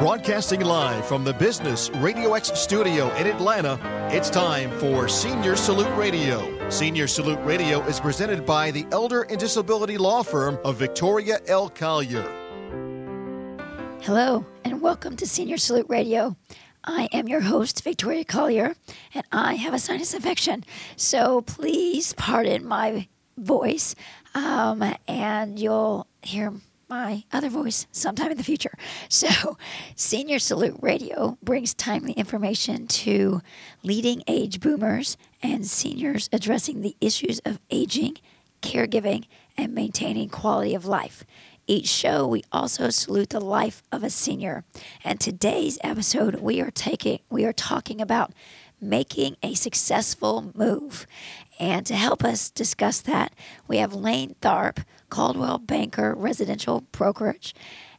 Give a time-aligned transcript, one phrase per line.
[0.00, 3.78] Broadcasting live from the Business Radio X studio in Atlanta,
[4.10, 6.70] it's time for Senior Salute Radio.
[6.70, 11.68] Senior Salute Radio is presented by the Elder and Disability Law Firm of Victoria L.
[11.68, 12.22] Collier.
[14.00, 16.34] Hello, and welcome to Senior Salute Radio.
[16.82, 18.74] I am your host, Victoria Collier,
[19.12, 20.64] and I have a sinus infection.
[20.96, 23.94] So please pardon my voice,
[24.34, 26.54] um, and you'll hear
[26.90, 28.76] my other voice sometime in the future.
[29.08, 29.56] So,
[29.96, 33.42] Senior Salute Radio brings timely information to
[33.82, 38.16] leading age boomers and seniors addressing the issues of aging,
[38.62, 39.26] caregiving,
[39.56, 41.24] and maintaining quality of life.
[41.66, 44.64] Each show, we also salute the life of a senior.
[45.04, 48.32] And today's episode, we are taking, we are talking about
[48.80, 51.06] making a successful move.
[51.58, 53.34] And to help us discuss that,
[53.68, 57.54] we have Lane Tharp, Coldwell Banker Residential Brokerage,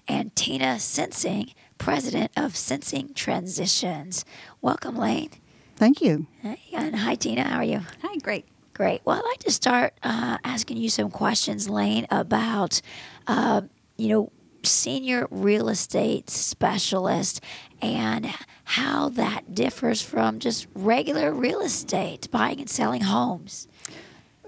[0.07, 4.25] and Tina Sensing, President of Sensing Transitions.
[4.61, 5.29] Welcome, Lane.
[5.75, 6.27] Thank you.
[6.41, 7.43] Hey, and hi, Tina.
[7.43, 7.81] How are you?
[8.01, 8.45] Hi, great.
[8.73, 9.01] Great.
[9.05, 12.81] Well, I'd like to start uh, asking you some questions, Lane, about,
[13.27, 13.61] uh,
[13.97, 14.31] you know,
[14.63, 17.41] senior real estate specialist
[17.81, 18.27] and
[18.63, 23.67] how that differs from just regular real estate, buying and selling homes.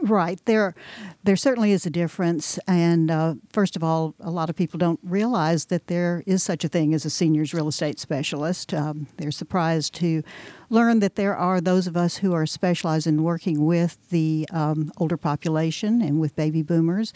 [0.03, 0.75] Right there,
[1.23, 2.59] there certainly is a difference.
[2.67, 6.65] And uh, first of all, a lot of people don't realize that there is such
[6.65, 8.73] a thing as a seniors real estate specialist.
[8.73, 10.21] Um, they're surprised to
[10.69, 14.91] learn that there are those of us who are specialized in working with the um,
[14.97, 17.13] older population and with baby boomers,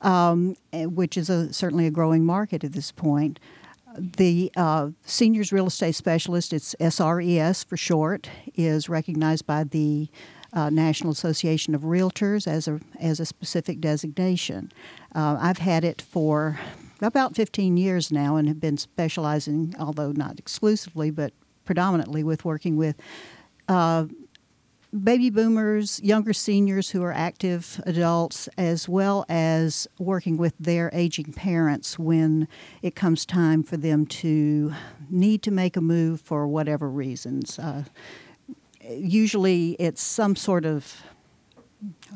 [0.00, 3.38] um, eh, which is a, certainly a growing market at this point.
[3.98, 10.08] The uh, seniors real estate specialist, it's SRES for short, is recognized by the
[10.52, 14.72] uh, National Association of Realtors as a as a specific designation.
[15.14, 16.58] Uh, I've had it for
[17.02, 21.32] about 15 years now and have been specializing, although not exclusively, but
[21.64, 23.00] predominantly with working with
[23.68, 24.06] uh,
[25.04, 31.32] baby boomers, younger seniors who are active adults, as well as working with their aging
[31.32, 32.48] parents when
[32.82, 34.72] it comes time for them to
[35.08, 37.58] need to make a move for whatever reasons.
[37.58, 37.84] Uh,
[38.90, 41.02] usually it's some sort of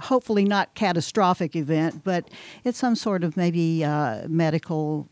[0.01, 2.29] hopefully not catastrophic event, but
[2.65, 5.09] it's some sort of maybe uh, medical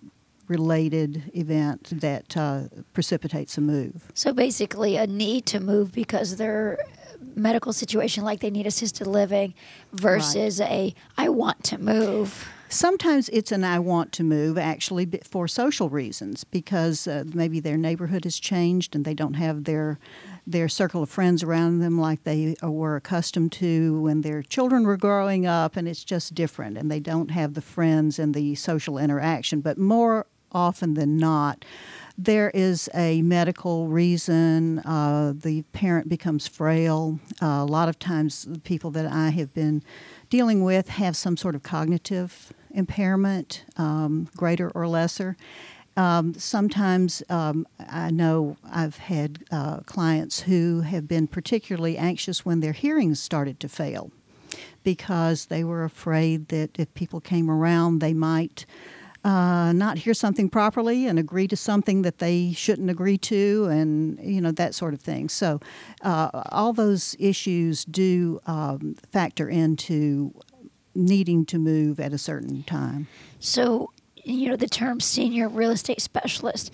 [0.49, 2.63] related event that uh,
[2.93, 4.11] precipitates a move.
[4.15, 6.79] So basically, a need to move because their
[7.35, 9.55] medical situation, like they need assisted living,
[9.93, 10.71] versus right.
[10.71, 12.49] a I want to move.
[12.69, 17.77] Sometimes it's an I want to move actually for social reasons because uh, maybe their
[17.77, 19.99] neighborhood has changed and they don't have their
[20.47, 24.97] their circle of friends around them like they were accustomed to when their children were
[24.97, 28.99] growing up, and it's just different, and they don't have the friends and the social
[28.99, 29.61] interaction.
[29.61, 31.65] But more often than not,
[32.19, 34.81] there is a medical reason.
[34.81, 37.19] Uh, the parent becomes frail.
[37.41, 39.83] Uh, a lot of times, the people that I have been
[40.29, 45.37] dealing with have some sort of cognitive impairment, um, greater or lesser.
[45.97, 52.61] Um, sometimes um, I know I've had uh, clients who have been particularly anxious when
[52.61, 54.11] their hearings started to fail
[54.83, 58.65] because they were afraid that if people came around, they might
[59.25, 64.19] uh, not hear something properly and agree to something that they shouldn't agree to, and
[64.21, 65.29] you know that sort of thing.
[65.29, 65.61] So,
[66.03, 70.35] uh, all those issues do um, factor into
[70.95, 73.07] needing to move at a certain time.
[73.39, 73.93] So,
[74.25, 76.73] you know, the term senior real estate specialist,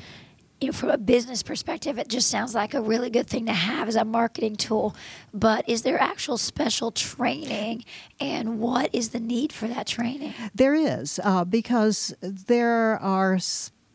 [0.61, 3.53] you know, from a business perspective, it just sounds like a really good thing to
[3.53, 4.95] have as a marketing tool.
[5.33, 7.85] But is there actual special training,
[8.19, 10.35] and what is the need for that training?
[10.55, 13.39] There is, uh, because there are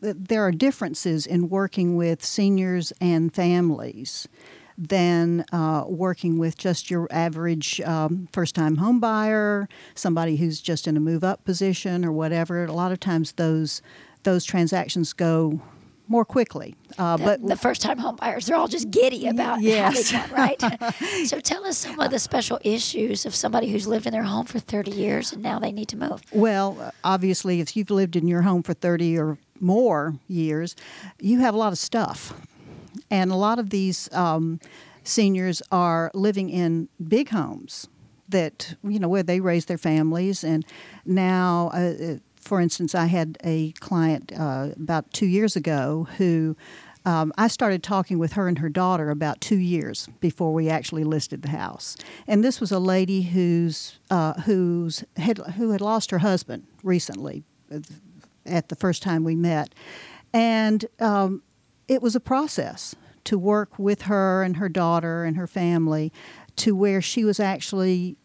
[0.00, 4.28] there are differences in working with seniors and families
[4.76, 10.88] than uh, working with just your average um, first time home buyer, somebody who's just
[10.88, 12.64] in a move up position or whatever.
[12.64, 13.82] A lot of times those
[14.24, 15.60] those transactions go
[16.08, 16.74] more quickly.
[16.98, 20.10] Uh, the, but the first time home buyers, they're all just giddy about yes.
[20.10, 20.94] having one, right?
[21.26, 24.46] so tell us some of the special issues of somebody who's lived in their home
[24.46, 26.22] for 30 years and now they need to move.
[26.32, 30.76] Well, obviously, if you've lived in your home for 30 or more years,
[31.20, 32.34] you have a lot of stuff
[33.10, 34.60] and a lot of these um,
[35.02, 37.88] seniors are living in big homes
[38.28, 40.44] that, you know, where they raise their families.
[40.44, 40.64] And
[41.04, 46.56] now, uh, uh, for instance, I had a client uh, about two years ago who
[47.06, 51.04] um, I started talking with her and her daughter about two years before we actually
[51.04, 51.96] listed the house.
[52.26, 57.44] And this was a lady who's uh, who's had who had lost her husband recently,
[57.70, 57.80] uh,
[58.46, 59.74] at the first time we met,
[60.32, 61.42] and um,
[61.88, 62.94] it was a process
[63.24, 66.12] to work with her and her daughter and her family
[66.56, 68.16] to where she was actually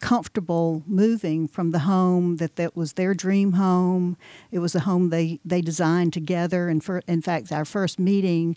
[0.00, 4.16] comfortable moving from the home that, that was their dream home.
[4.50, 6.68] It was a home they, they designed together.
[6.68, 8.56] And for, in fact, our first meeting,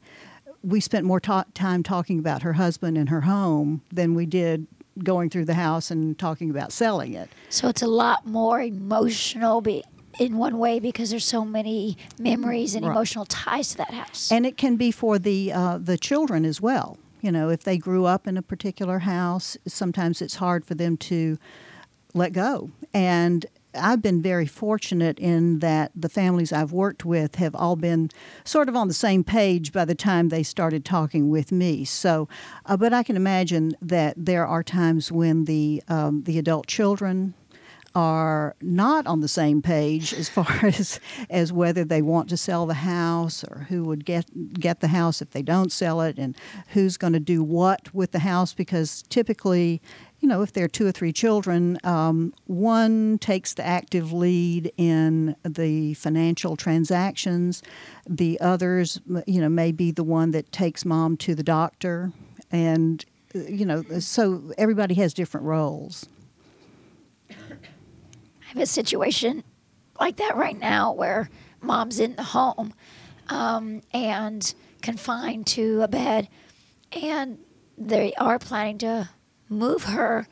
[0.64, 4.68] we spent more ta- time talking about her husband and her home than we did
[5.04, 7.30] going through the house and talking about selling it.
[7.50, 9.84] So it's a lot more emotional be-
[10.22, 12.92] in one way because there's so many memories and Right.
[12.92, 14.32] emotional ties to that house.
[14.32, 16.98] And it can be for the uh, the children as well.
[17.22, 20.96] You know, if they grew up in a particular house, sometimes it's hard for them
[20.98, 21.38] to
[22.14, 22.70] let go.
[22.94, 28.10] And I've been very fortunate in that the families I've worked with have all been
[28.44, 31.86] sort of on the same page by the time they started talking with me.
[31.86, 32.28] So,
[32.66, 37.34] uh, but I can imagine that there are times when the um, the adult children
[37.94, 41.00] are not on the same page as far as
[41.30, 45.22] as whether they want to sell the house or who would get get the house
[45.22, 46.36] if they don't sell it and
[46.70, 49.82] who's going to do what with the house because typically
[50.20, 54.72] you know if there are two or three children um, one takes the active lead
[54.78, 57.62] in the financial transactions.
[58.08, 62.14] The others you know may be the one that takes mom to the doctor
[62.52, 63.04] and
[63.36, 66.08] uh, you know so everybody has different roles
[68.52, 69.46] I have a situation
[69.98, 71.30] like that right now where
[71.62, 72.74] mom's in the home
[73.30, 76.28] um, and confined to a bed,
[76.92, 77.38] and
[77.78, 79.10] they are planning to
[79.48, 80.28] move her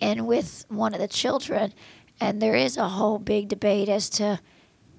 [0.00, 1.72] in with one of the children.
[2.20, 4.40] And there is a whole big debate as to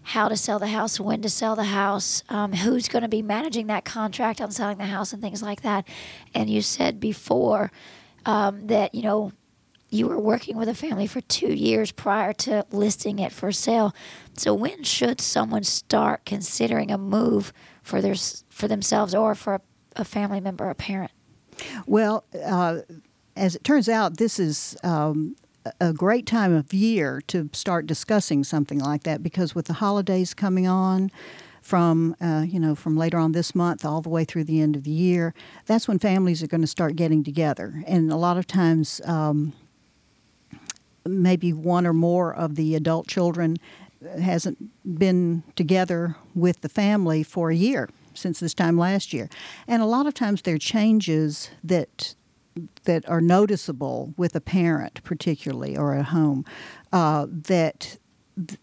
[0.03, 3.21] how to sell the house, when to sell the house, um, who's going to be
[3.21, 5.85] managing that contract on selling the house, and things like that.
[6.33, 7.69] And you said before
[8.25, 9.33] um, that, you know,
[9.91, 13.93] you were working with a family for two years prior to listing it for sale.
[14.37, 17.53] So when should someone start considering a move
[17.83, 18.15] for their
[18.49, 19.61] for themselves or for a,
[19.97, 21.11] a family member, a parent?
[21.85, 22.79] Well, uh,
[23.35, 25.35] as it turns out, this is um,
[25.79, 30.33] a- great time of year to start discussing something like that because with the holidays
[30.33, 31.11] coming on,
[31.61, 34.75] from uh, you know from later on this month all the way through the end
[34.75, 35.33] of the year,
[35.65, 39.01] that's when families are going to start getting together, and a lot of times.
[39.05, 39.53] Um,
[41.05, 43.57] maybe one or more of the adult children
[44.19, 44.57] hasn't
[44.97, 49.29] been together with the family for a year since this time last year.
[49.67, 52.15] And a lot of times there are changes that
[52.83, 56.43] that are noticeable with a parent particularly or at home
[56.91, 57.97] uh, that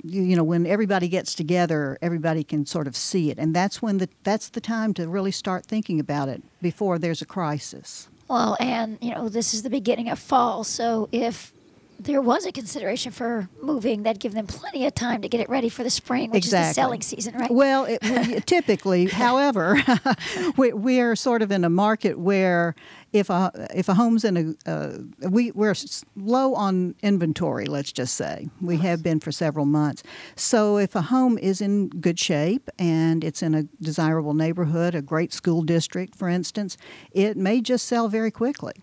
[0.05, 3.38] you know when everybody gets together everybody can sort of see it.
[3.38, 7.23] And that's when the that's the time to really start thinking about it before there's
[7.23, 8.08] a crisis.
[8.29, 11.52] Well, and you know this is the beginning of fall, so if
[11.99, 15.49] there was a consideration for moving, that'd give them plenty of time to get it
[15.49, 17.50] ready for the spring, which is the selling season, right?
[17.50, 19.83] Well, it, we- typically, however,
[20.56, 22.75] we, we are sort of in a market where
[23.12, 24.99] if a if a home's in a uh,
[25.29, 25.75] we we're
[26.15, 27.65] low on inventory.
[27.67, 30.03] Let's just say we have been for several months.
[30.37, 35.03] So if a home is in good shape and it's in a desirable neighborhood, a
[35.03, 36.77] great school district, for instance,
[37.12, 38.75] it may just sell very quickly.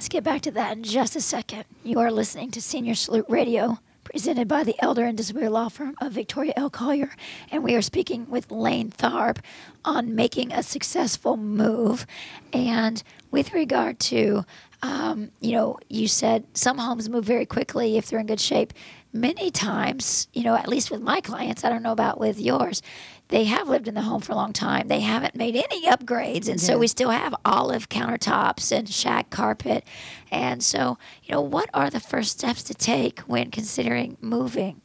[0.00, 1.66] Let's get back to that in just a second.
[1.84, 5.94] You are listening to Senior Salute Radio, presented by the Elder and Disability Law Firm
[6.00, 6.70] of Victoria L.
[6.70, 7.10] Collier,
[7.52, 9.40] and we are speaking with Lane Tharp
[9.84, 12.06] on making a successful move.
[12.54, 14.46] And with regard to,
[14.82, 18.72] um, you know, you said some homes move very quickly if they're in good shape.
[19.12, 22.80] Many times, you know, at least with my clients, I don't know about with yours,
[23.28, 24.88] they have lived in the home for a long time.
[24.88, 29.84] They haven't made any upgrades, and so we still have olive countertops and shag carpet.
[30.30, 34.80] And so, you know, what are the first steps to take when considering moving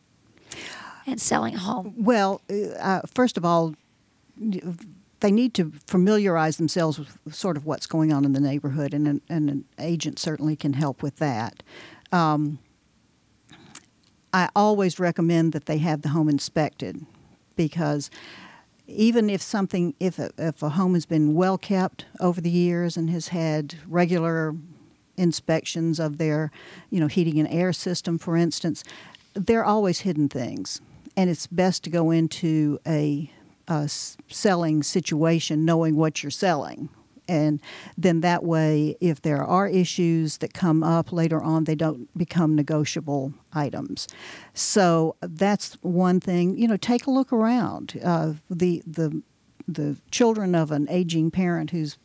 [1.06, 1.94] and selling a home?
[1.98, 2.42] Well,
[2.80, 3.76] uh, first of all,
[5.20, 9.08] they need to familiarize themselves with sort of what's going on in the neighborhood, and
[9.08, 11.64] an, and an agent certainly can help with that.
[12.12, 12.60] Um,
[14.36, 17.06] I always recommend that they have the home inspected
[17.56, 18.12] because
[18.86, 22.98] even if something, if a, if a home has been well kept over the years
[22.98, 24.54] and has had regular
[25.16, 26.52] inspections of their,
[26.90, 28.84] you know, heating and air system, for instance,
[29.36, 30.82] there are always hidden things,
[31.16, 33.32] and it's best to go into a
[34.28, 36.90] selling situation knowing what you're selling.
[37.28, 37.62] And
[37.98, 42.56] then that way, if there are issues that come up later on, they don't become
[42.56, 44.08] negotiable items.
[44.54, 46.58] So that's one thing.
[46.58, 48.00] You know, take a look around.
[48.04, 49.22] Uh, the the
[49.68, 51.98] the children of an aging parent who's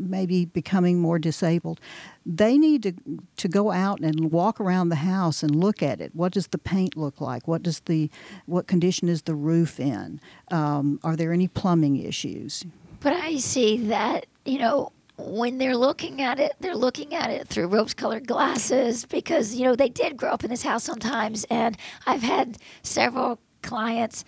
[0.00, 1.80] maybe becoming more disabled,
[2.24, 2.92] they need to
[3.36, 6.14] to go out and walk around the house and look at it.
[6.14, 7.46] What does the paint look like?
[7.46, 8.10] What does the
[8.46, 10.20] what condition is the roof in?
[10.50, 12.64] Um, are there any plumbing issues?
[13.00, 17.48] But I see that, you know, when they're looking at it, they're looking at it
[17.48, 21.44] through rose colored glasses because, you know, they did grow up in this house sometimes.
[21.50, 21.76] And
[22.06, 24.24] I've had several clients,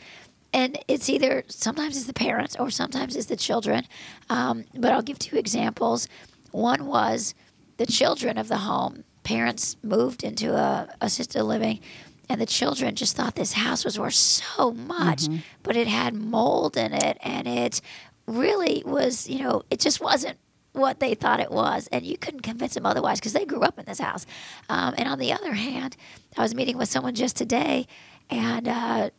[0.53, 3.85] and it's either sometimes it's the parents or sometimes it's the children.
[4.29, 6.09] Um, but I'll give two examples.
[6.51, 7.35] One was
[7.79, 9.05] the children of the home.
[9.23, 11.81] Parents moved into a assisted living
[12.29, 15.39] and the children just thought this house was worth so much, mm-hmm.
[15.63, 17.81] but it had mold in it and it
[18.27, 20.39] really was, you know, it just wasn't
[20.73, 23.79] what they thought it was, and you couldn't convince them otherwise because they grew up
[23.79, 24.27] in this house.
[24.69, 25.97] Um, and on the other hand,
[26.37, 27.87] I was meeting with someone just today,
[28.31, 29.11] and uh,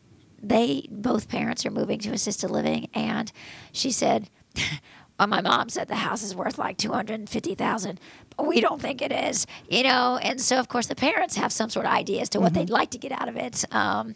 [0.42, 3.30] they both parents are moving to assisted living, and
[3.72, 4.28] she said.
[5.18, 8.00] well, my mom said the house is worth like 250000
[8.36, 11.52] but we don't think it is you know and so of course the parents have
[11.52, 12.60] some sort of idea as to what mm-hmm.
[12.60, 14.14] they'd like to get out of it um,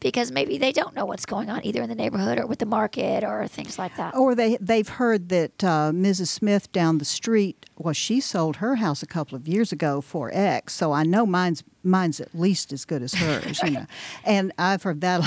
[0.00, 2.66] because maybe they don't know what's going on either in the neighborhood or with the
[2.66, 4.14] market or things like that.
[4.14, 6.28] Or they they've heard that uh, Mrs.
[6.28, 10.30] Smith down the street, well, she sold her house a couple of years ago for
[10.32, 13.86] X, so I know mine's mine's at least as good as hers, you know.
[14.24, 15.20] And I've heard that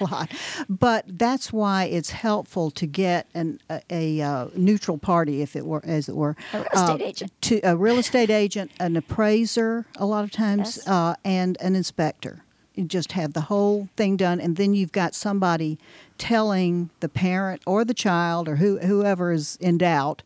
[0.00, 0.32] a lot.
[0.68, 5.66] But that's why it's helpful to get an, a, a uh, neutral party, if it
[5.66, 8.96] were, as it were, a real estate uh, agent, to a real estate agent, an
[8.96, 10.88] appraiser, a lot of times, yes.
[10.88, 12.44] Uh, and an inspector
[12.84, 15.78] just have the whole thing done, and then you've got somebody
[16.16, 20.22] telling the parent or the child or who, whoever is in doubt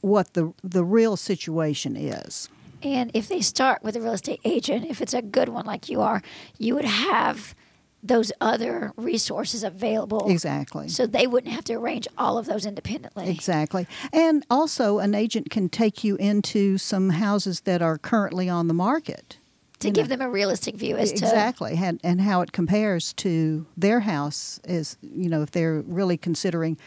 [0.00, 2.48] what the the real situation is.
[2.82, 5.88] And if they start with a real estate agent, if it's a good one like
[5.88, 6.22] you are,
[6.58, 7.54] you would have
[8.02, 10.28] those other resources available.
[10.28, 10.88] Exactly.
[10.88, 13.30] So they wouldn't have to arrange all of those independently.
[13.30, 13.86] Exactly.
[14.12, 18.74] And also, an agent can take you into some houses that are currently on the
[18.74, 19.38] market
[19.82, 21.28] to give know, them a realistic view as exactly.
[21.28, 25.80] to exactly and, and how it compares to their house is you know if they're
[25.82, 26.78] really considering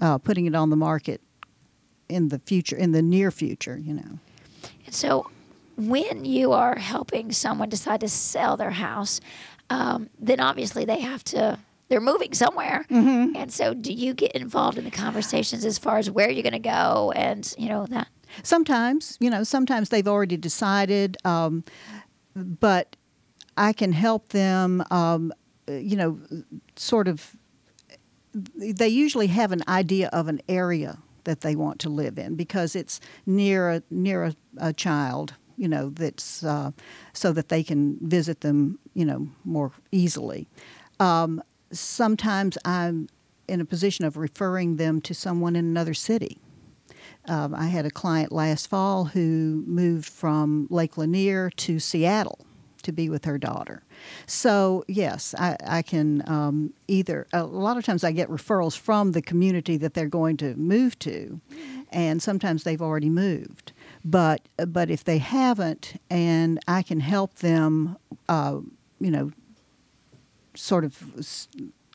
[0.00, 1.20] uh, putting it on the market
[2.08, 4.18] in the future in the near future you know
[4.86, 5.28] and so
[5.76, 9.20] when you are helping someone decide to sell their house
[9.70, 13.34] um, then obviously they have to they're moving somewhere mm-hmm.
[13.36, 16.52] and so do you get involved in the conversations as far as where you're going
[16.52, 18.08] to go and you know that
[18.42, 21.64] sometimes you know sometimes they've already decided um,
[22.34, 22.96] but
[23.56, 25.32] I can help them, um,
[25.66, 26.20] you know,
[26.76, 27.36] sort of.
[28.34, 32.76] They usually have an idea of an area that they want to live in because
[32.76, 36.70] it's near a near a, a child, you know, that's uh,
[37.12, 40.48] so that they can visit them, you know, more easily.
[41.00, 41.42] Um,
[41.72, 43.08] sometimes I'm
[43.48, 46.38] in a position of referring them to someone in another city
[47.28, 52.38] um, I had a client last fall who moved from Lake Lanier to Seattle
[52.82, 53.82] to be with her daughter.
[54.26, 59.12] So, yes, I, I can um, either, a lot of times I get referrals from
[59.12, 61.40] the community that they're going to move to,
[61.90, 63.72] and sometimes they've already moved.
[64.04, 67.96] But, but if they haven't, and I can help them,
[68.28, 68.60] uh,
[69.00, 69.32] you know,
[70.54, 71.02] sort of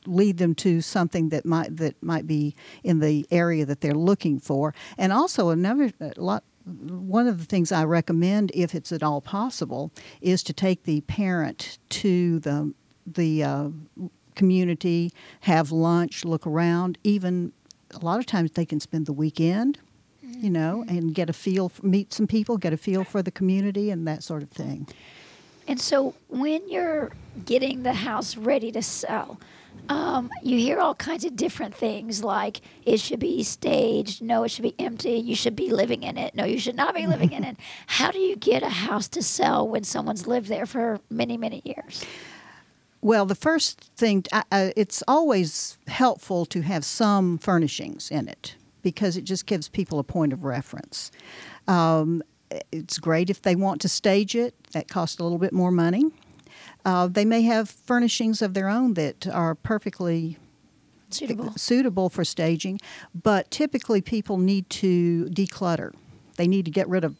[0.05, 4.39] lead them to something that might that might be in the area that they're looking
[4.39, 4.73] for.
[4.97, 9.91] And also another lot one of the things I recommend, if it's at all possible,
[10.21, 12.73] is to take the parent to the
[13.05, 13.69] the uh,
[14.35, 16.97] community, have lunch, look around.
[17.03, 17.51] Even
[17.91, 19.79] a lot of times they can spend the weekend,
[20.21, 20.97] you know, mm-hmm.
[20.97, 24.23] and get a feel, meet some people, get a feel for the community, and that
[24.23, 24.87] sort of thing.
[25.67, 27.11] And so, when you're
[27.45, 29.39] getting the house ready to sell,
[29.89, 34.49] um, you hear all kinds of different things like it should be staged, no, it
[34.49, 37.33] should be empty, you should be living in it, no, you should not be living
[37.33, 37.57] in it.
[37.87, 41.61] How do you get a house to sell when someone's lived there for many, many
[41.65, 42.05] years?
[43.01, 49.17] Well, the first thing, uh, it's always helpful to have some furnishings in it because
[49.17, 51.11] it just gives people a point of reference.
[51.67, 52.23] Um,
[52.71, 56.05] it's great if they want to stage it, that costs a little bit more money.
[56.85, 60.37] Uh, they may have furnishings of their own that are perfectly
[61.09, 61.53] suitable.
[61.55, 62.79] suitable for staging,
[63.13, 65.93] but typically people need to declutter.
[66.37, 67.15] They need to get rid of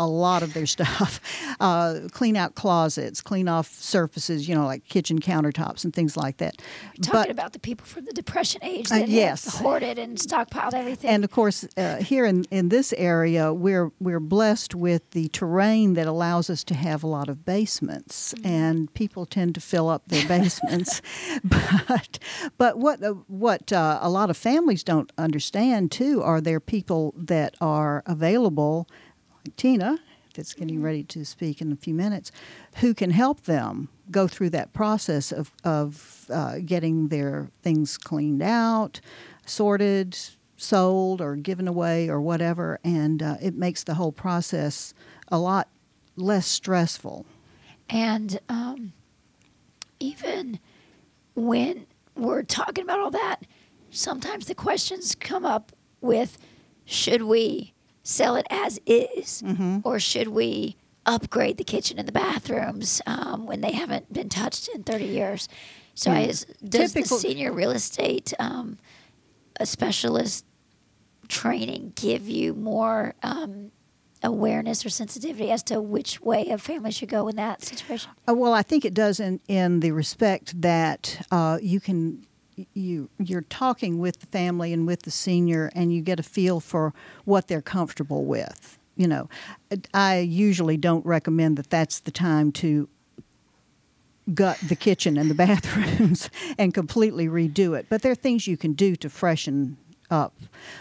[0.00, 1.20] a lot of their stuff.
[1.60, 6.38] Uh, clean out closets, clean off surfaces, you know, like kitchen countertops and things like
[6.38, 6.60] that.
[6.98, 9.58] We're talking but, about the people from the Depression age uh, that uh, yes.
[9.58, 11.10] hoarded and stockpiled everything.
[11.10, 15.94] And of course, uh, here in, in this area, we're we're blessed with the terrain
[15.94, 18.46] that allows us to have a lot of basements, mm-hmm.
[18.46, 21.02] and people tend to fill up their basements.
[21.44, 22.18] but
[22.56, 27.14] but what uh, what uh, a lot of families don't understand too are there people
[27.16, 28.88] that are available
[29.56, 29.98] Tina,
[30.34, 30.84] that's getting mm-hmm.
[30.84, 32.30] ready to speak in a few minutes,
[32.76, 38.42] who can help them go through that process of, of uh, getting their things cleaned
[38.42, 39.00] out,
[39.46, 40.16] sorted,
[40.56, 44.92] sold or given away or whatever, and uh, it makes the whole process
[45.28, 45.68] a lot
[46.16, 47.24] less stressful.
[47.88, 48.92] And um,
[49.98, 50.60] even
[51.34, 53.46] when we're talking about all that,
[53.90, 56.38] sometimes the questions come up with
[56.84, 59.42] should we sell it as is,
[59.84, 60.76] or should we
[61.06, 65.48] upgrade the kitchen and the bathrooms um, when they haven't been touched in 30 years?
[65.94, 66.20] So, Yeah.
[66.20, 68.78] is, does Typical- the senior real estate um,
[69.58, 70.44] a specialist
[71.28, 73.70] training give you more um,
[74.22, 78.10] awareness or sensitivity as to which way a family should go in that situation?
[78.28, 82.26] Uh, well, I think it does in, in the respect that uh, you can
[82.74, 86.60] you you're talking with the family and with the senior, and you get a feel
[86.60, 86.92] for
[87.24, 88.78] what they're comfortable with.
[88.96, 89.28] You know,
[89.94, 92.88] I usually don't recommend that that's the time to
[94.34, 97.86] gut the kitchen and the bathrooms and completely redo it.
[97.88, 99.76] But there are things you can do to freshen
[100.10, 100.34] up.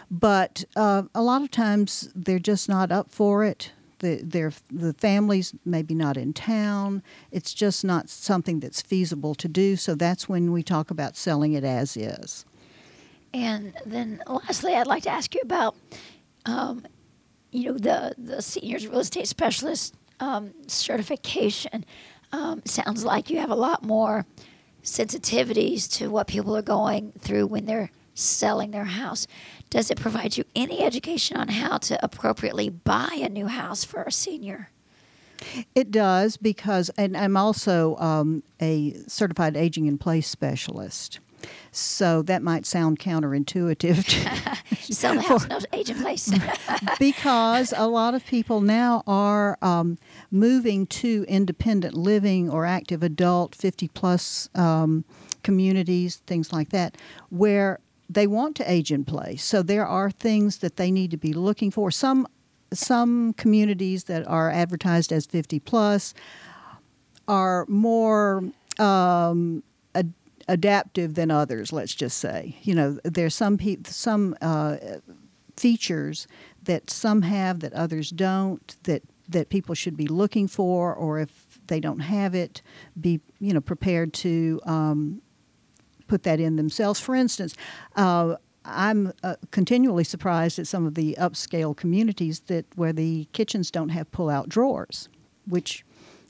[0.09, 3.71] But uh, a lot of times they're just not up for it.
[3.99, 7.03] The, they're, the family's maybe not in town.
[7.31, 9.75] It's just not something that's feasible to do.
[9.75, 12.45] So that's when we talk about selling it as is.
[13.33, 15.75] And then lastly, I'd like to ask you about,
[16.45, 16.85] um,
[17.51, 21.85] you know, the the seniors real estate specialist um, certification.
[22.31, 24.25] Um, sounds like you have a lot more
[24.83, 29.27] sensitivities to what people are going through when they're selling their house.
[29.69, 34.03] Does it provide you any education on how to appropriately buy a new house for
[34.03, 34.69] a senior?
[35.75, 41.19] It does because, and I'm also um, a certified aging in place specialist.
[41.71, 44.59] So that might sound counterintuitive to,
[44.93, 46.31] Sell the house, no age in place.
[46.99, 49.97] because a lot of people now are um,
[50.31, 55.05] moving to independent living or active adult 50 plus um,
[55.43, 56.97] communities, things like that,
[57.29, 59.43] where they want to age in place.
[59.43, 61.91] So there are things that they need to be looking for.
[61.91, 62.27] Some
[62.71, 66.13] some communities that are advertised as 50 plus
[67.27, 68.43] are more
[68.77, 69.63] um,
[69.95, 70.13] ad-
[70.47, 71.73] adaptive than others.
[71.73, 74.77] Let's just say, you know, there's some pe- some uh,
[75.55, 76.27] features
[76.63, 81.59] that some have that others don't that that people should be looking for, or if
[81.67, 82.61] they don't have it,
[82.99, 85.21] be you know prepared to um,
[86.09, 86.99] put that in themselves.
[86.99, 87.55] For instance.
[87.95, 93.71] Uh, I'm uh, continually surprised at some of the upscale communities that where the kitchens
[93.71, 95.07] don't have pull-out drawers,
[95.47, 95.83] which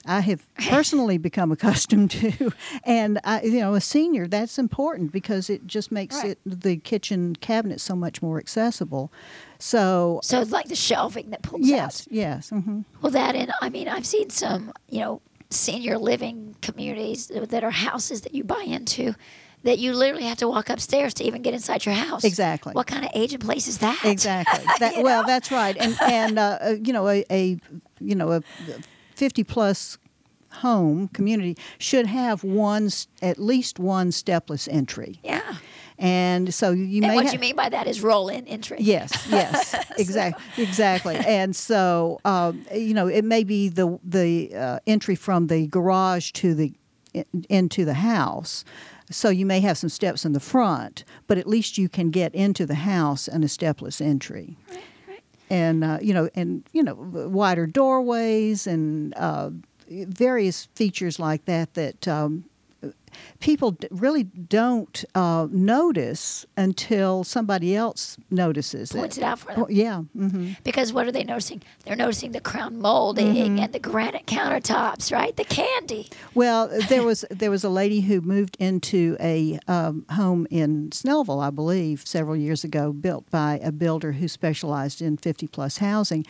[0.06, 2.52] I have personally become accustomed to.
[2.86, 6.32] And I, you know, a senior that's important because it just makes Right.
[6.32, 9.12] it the kitchen cabinet so much more accessible.
[9.58, 11.68] So so it's like the shelving that pulls out.
[11.68, 16.56] yes, yes, hmm Well, that and I mean, I've seen some, you know, senior living
[16.62, 19.16] communities that are houses that you buy into
[19.64, 22.24] that you literally have to walk upstairs to even get inside your house.
[22.24, 22.74] Exactly.
[22.74, 24.00] What kind of age and place is that?
[24.06, 24.66] exactly.
[24.80, 25.28] That, well, know?
[25.28, 25.76] that's right.
[25.78, 27.58] And and uh, uh, you know a, a
[28.00, 28.42] you know a
[29.16, 29.98] fifty plus
[30.52, 32.90] home community should have one
[33.22, 35.20] at least one stepless entry.
[35.24, 35.56] Yeah.
[35.98, 38.78] And so you and may what ha- you mean by that is roll in entry.
[38.80, 41.16] Yes, yes, exactly, exactly.
[41.18, 46.32] And so, um, you know, it may be the the uh, entry from the garage
[46.32, 46.74] to the
[47.14, 48.64] in, into the house.
[49.12, 52.34] So you may have some steps in the front, but at least you can get
[52.36, 54.56] into the house and a stepless entry.
[55.50, 59.50] And uh, you know, and you know, wider doorways and uh,
[59.90, 62.46] various features like that that um,
[63.40, 69.22] people really don't uh, notice until somebody else notices Points it.
[69.22, 69.64] it out for them.
[69.64, 70.02] Oh, yeah.
[70.02, 71.62] hmm Because what are they noticing?
[71.86, 73.60] They're noticing the crown molding Mm-hmm.
[73.60, 75.36] and the granite countertops, right?
[75.36, 76.10] The candy.
[76.34, 81.44] Well, there was there was a lady who moved into a um, home in Snellville,
[81.44, 86.26] I believe, several years ago, built by a builder who specialized in 50 plus housing.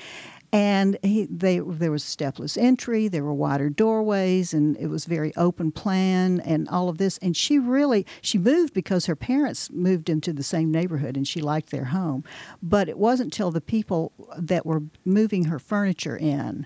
[0.52, 5.36] And he, they, there was stepless entry, there were wider doorways, and it was very
[5.36, 7.20] open plan and all of this.
[7.20, 11.42] And she really, she moved because her parents moved into the same neighborhood and she
[11.42, 12.24] liked their home.
[12.64, 16.66] But it wasn't till the people that were moving her furniture in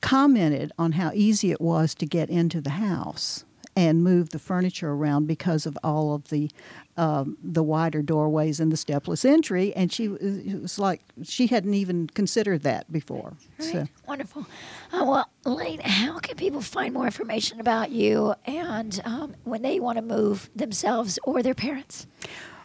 [0.00, 3.44] commented on how easy it was to get into the house
[3.76, 6.50] and move the furniture around because of all of the
[6.96, 9.74] um, the wider doorways and the stepless entry.
[9.76, 13.34] And she was- like she hadn't even considered that before.
[13.58, 13.72] Right.
[13.72, 13.86] So.
[14.08, 14.46] Wonderful.
[14.92, 19.78] Uh, well, Lane, how can people find more information about you and um, when they
[19.78, 22.06] want to move themselves or their parents?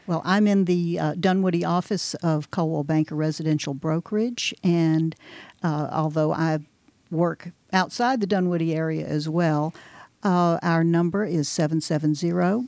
[0.08, 5.16] Well, I'm in the uh, Dunwoody office of Coldwell Banker Residential Brokerage, and
[5.62, 6.60] uh, although I
[7.12, 9.74] work outside the Dunwoody area as well,
[10.24, 12.68] uh, our number is 770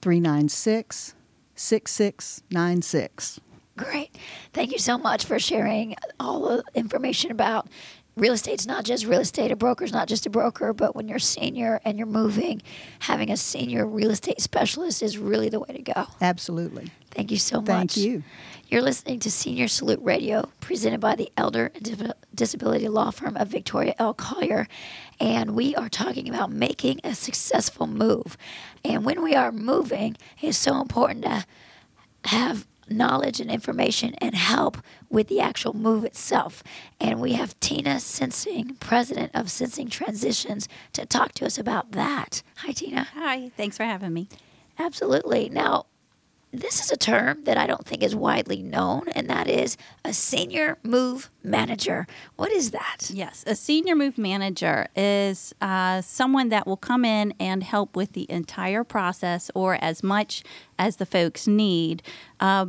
[0.00, 1.14] 396
[1.54, 3.40] 6696.
[3.76, 4.16] Great.
[4.52, 7.68] Thank you so much for sharing all the information about
[8.16, 9.50] real estate's not just real estate.
[9.50, 12.62] A broker's not just a broker, but when you're senior and you're moving,
[13.00, 16.06] having a senior real estate specialist is really the way to go.
[16.20, 16.90] Absolutely.
[17.10, 17.66] Thank you so much.
[17.66, 18.22] Thank you.
[18.70, 23.48] You're listening to Senior Salute Radio, presented by the Elder and Disability Law Firm of
[23.48, 24.14] Victoria L.
[24.14, 24.68] Collier.
[25.18, 28.36] And we are talking about making a successful move.
[28.84, 31.44] And when we are moving, it's so important to
[32.26, 34.78] have knowledge and information and help
[35.08, 36.62] with the actual move itself.
[37.00, 42.44] And we have Tina Sensing, president of Sensing Transitions, to talk to us about that.
[42.58, 43.08] Hi, Tina.
[43.14, 44.28] Hi, thanks for having me.
[44.78, 45.48] Absolutely.
[45.48, 45.86] Now,
[46.52, 50.12] this is a term that I don't think is widely known, and that is a
[50.12, 52.06] senior move manager.
[52.36, 53.10] What is that?
[53.10, 58.12] Yes, a senior move manager is uh, someone that will come in and help with
[58.14, 60.42] the entire process or as much
[60.78, 62.02] as the folks need.
[62.40, 62.66] Uh,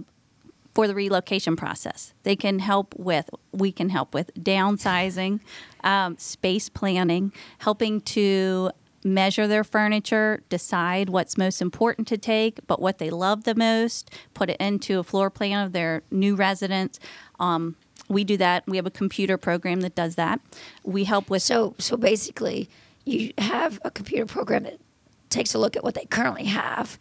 [0.73, 3.29] for the relocation process, they can help with.
[3.51, 5.41] We can help with downsizing,
[5.83, 8.71] um, space planning, helping to
[9.03, 14.11] measure their furniture, decide what's most important to take, but what they love the most,
[14.33, 16.99] put it into a floor plan of their new residence.
[17.39, 17.75] Um,
[18.07, 18.63] we do that.
[18.67, 20.41] We have a computer program that does that.
[20.83, 22.69] We help with So, so basically,
[23.05, 24.79] you have a computer program that
[25.29, 26.99] takes a look at what they currently have,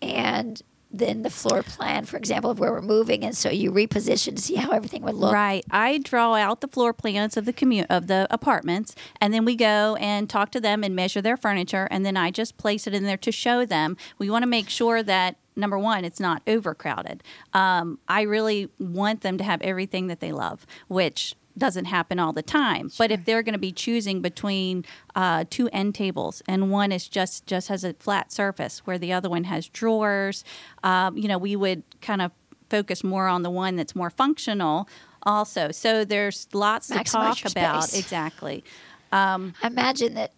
[0.00, 4.36] and then the floor plan, for example, of where we're moving, and so you reposition
[4.36, 5.32] to see how everything would look.
[5.32, 5.64] Right.
[5.70, 9.54] I draw out the floor plans of the commu- of the apartments, and then we
[9.54, 12.94] go and talk to them and measure their furniture, and then I just place it
[12.94, 13.96] in there to show them.
[14.18, 17.22] We want to make sure that number one, it's not overcrowded.
[17.52, 22.32] Um, I really want them to have everything that they love, which doesn't happen all
[22.32, 22.90] the time.
[22.96, 27.08] But if they're going to be choosing between uh, two end tables and one is
[27.08, 30.44] just just has a flat surface where the other one has drawers,
[30.82, 32.32] um, you know, we would kind of
[32.70, 34.88] focus more on the one that's more functional
[35.22, 35.70] also.
[35.70, 37.84] So there's lots to talk about.
[37.84, 38.00] space.
[38.00, 38.64] Exactly.
[39.62, 40.32] I imagine that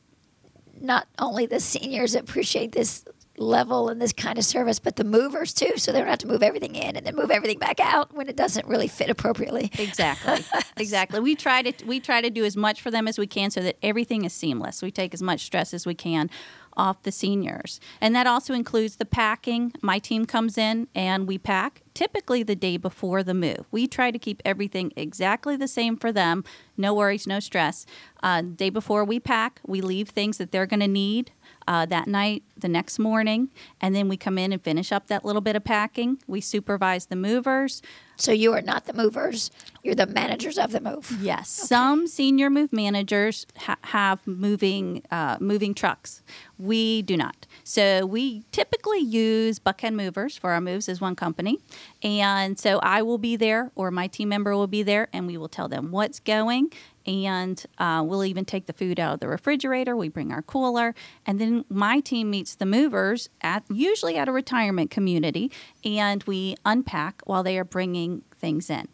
[0.81, 3.05] not only the seniors appreciate this
[3.41, 6.29] level and this kind of service, but the movers too, so they don't have to
[6.29, 9.71] move everything in and then move everything back out when it doesn't really fit appropriately.
[9.79, 10.45] Exactly.
[10.77, 11.21] exactly.
[11.21, 13.61] We try to we try to do as much for them as we can so
[13.61, 14.83] that everything is seamless.
[14.83, 16.31] We take as much stress as we can
[16.77, 17.81] off the seniors.
[18.01, 19.73] And that also includes the packing.
[19.83, 23.67] My team comes in and we pack typically the day before the move.
[23.71, 26.45] We try to keep everything exactly the same for them.
[26.77, 27.87] No worries, no stress.
[28.23, 31.33] Uh, day before we pack, we leave things that they're going to need
[31.69, 33.49] uh, that night, the next morning,
[33.81, 36.19] and then we come in and finish up that little bit of packing.
[36.27, 37.83] We supervise the movers.
[38.17, 39.51] So you are not the movers;
[39.83, 41.17] you're the managers of the move.
[41.23, 46.23] Yes, some senior move managers ha- have moving uh, moving trucks.
[46.59, 47.47] We do not.
[47.65, 51.61] So we typically use Buckhead Movers for our moves as one company,
[52.03, 55.39] and so I will be there, or my team member will be there, and we
[55.39, 56.73] will tell them what's going.
[57.11, 59.97] And uh, we'll even take the food out of the refrigerator.
[59.97, 60.95] We bring our cooler,
[61.27, 65.51] and then my team meets the movers at usually at a retirement community,
[65.85, 68.87] and we unpack while they are bringing things in.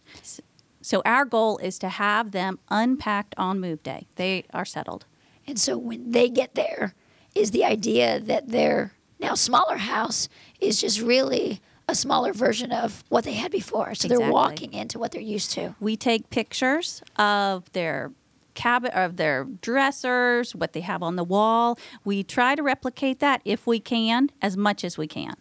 [0.81, 4.07] So our goal is to have them unpacked on move day.
[4.17, 5.05] They are settled.
[5.47, 6.95] And so when they get there,
[7.35, 13.05] is the idea that their now smaller house is just really a smaller version of
[13.09, 13.95] what they had before.
[13.95, 15.75] So they're walking into what they're used to.
[15.81, 18.13] We take pictures of their
[18.55, 21.79] cabin of their dressers, what they have on the wall.
[22.05, 25.37] We try to replicate that if we can, as much as we can.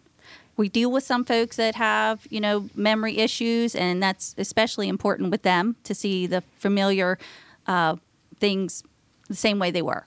[0.57, 5.31] We deal with some folks that have, you know, memory issues, and that's especially important
[5.31, 7.17] with them to see the familiar
[7.67, 7.95] uh,
[8.39, 8.83] things
[9.27, 10.05] the same way they were.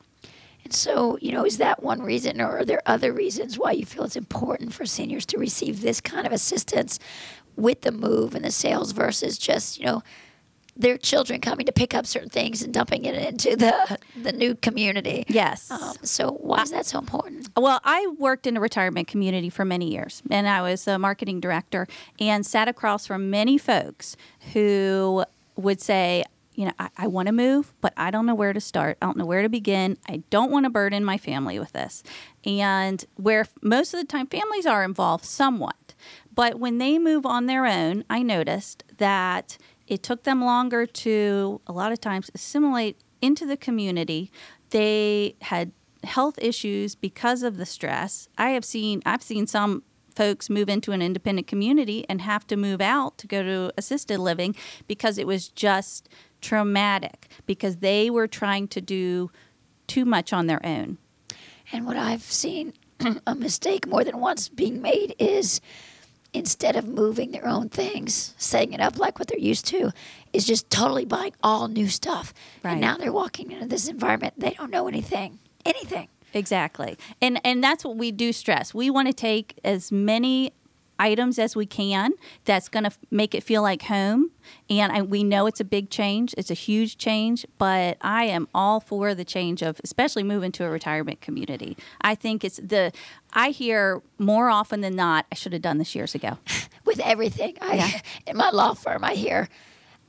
[0.68, 3.86] And so, you know, is that one reason, or are there other reasons why you
[3.86, 6.98] feel it's important for seniors to receive this kind of assistance
[7.56, 10.02] with the move and the sales versus just, you know,
[10.76, 14.54] their children coming to pick up certain things and dumping it into the the new
[14.56, 15.24] community?
[15.26, 15.70] Yes.
[15.70, 17.48] Um, so why is that so important?
[17.56, 21.40] Well, I worked in a retirement community for many years, and I was a marketing
[21.40, 21.88] director
[22.20, 24.18] and sat across from many folks
[24.52, 25.24] who
[25.56, 26.24] would say,
[26.58, 28.98] you know, I, I want to move, but I don't know where to start.
[29.00, 29.96] I don't know where to begin.
[30.08, 32.02] I don't want to burden my family with this.
[32.44, 35.94] And where most of the time families are involved somewhat.
[36.34, 41.60] But when they move on their own, I noticed that it took them longer to,
[41.68, 44.32] a lot of times, assimilate into the community.
[44.70, 45.70] They had
[46.02, 48.28] health issues because of the stress.
[48.36, 49.84] I have seen, I've seen some
[50.18, 54.18] folks move into an independent community and have to move out to go to assisted
[54.18, 54.56] living
[54.88, 56.08] because it was just
[56.40, 59.30] traumatic because they were trying to do
[59.86, 60.98] too much on their own.
[61.72, 62.72] And what I've seen
[63.26, 65.60] a mistake more than once being made is
[66.32, 69.92] instead of moving their own things, setting it up like what they're used to,
[70.32, 72.34] is just totally buying all new stuff.
[72.62, 72.72] Right.
[72.72, 74.34] And now they're walking into this environment.
[74.36, 75.38] They don't know anything.
[75.64, 76.08] Anything.
[76.34, 76.98] Exactly.
[77.22, 78.74] And and that's what we do stress.
[78.74, 80.52] We want to take as many
[80.98, 82.12] items as we can
[82.44, 84.30] that's going to f- make it feel like home
[84.70, 88.48] and I, we know it's a big change it's a huge change but i am
[88.54, 92.92] all for the change of especially moving to a retirement community i think it's the
[93.32, 96.38] i hear more often than not i should have done this years ago
[96.88, 97.56] with everything.
[97.60, 98.00] I, Yeah.
[98.26, 99.48] In my law firm, I hear,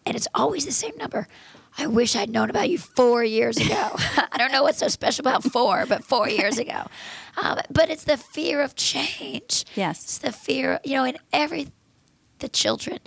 [0.05, 1.27] and it's always the same number.
[1.79, 3.89] I wish I'd known about you four years ago.
[4.31, 6.83] I don't know what's so special about four, but four years ago.
[7.41, 9.65] Um, but it's the fear of change.
[9.75, 10.03] Yes.
[10.03, 11.69] It's the fear, you know, in every,
[12.39, 12.99] the children,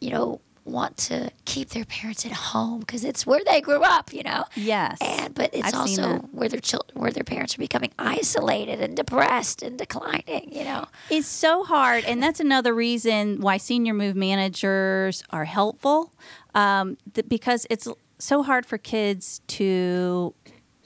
[0.00, 4.12] you know, want to keep their parents at home because it's where they grew up,
[4.12, 4.44] you know.
[4.56, 4.98] Yes.
[5.00, 8.96] And but it's I've also where their children, where their parents are becoming isolated and
[8.96, 10.86] depressed and declining, you know.
[11.08, 16.12] It's so hard, and that's another reason why senior move managers are helpful,
[16.54, 17.86] um, th- because it's
[18.18, 20.34] so hard for kids to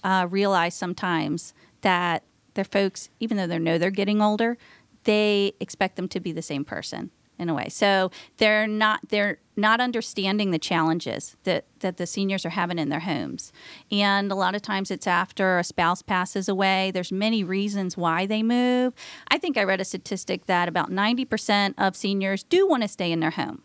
[0.02, 4.58] uh, realize sometimes that their folks, even though they know they're getting older,
[5.04, 7.68] they expect them to be the same person in a way.
[7.70, 12.90] So they're not they're not understanding the challenges that that the seniors are having in
[12.90, 13.50] their homes.
[13.90, 16.90] And a lot of times it's after a spouse passes away.
[16.90, 18.92] There's many reasons why they move.
[19.28, 23.10] I think I read a statistic that about 90% of seniors do want to stay
[23.10, 23.62] in their home.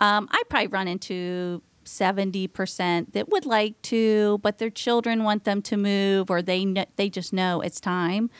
[0.00, 5.62] Um, I probably run into 70% that would like to, but their children want them
[5.62, 8.30] to move or they kn- they just know it's time.